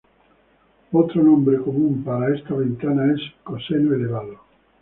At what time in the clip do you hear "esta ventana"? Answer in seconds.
2.33-3.13